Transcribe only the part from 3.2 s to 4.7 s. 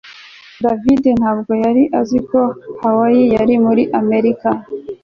yari muri amerika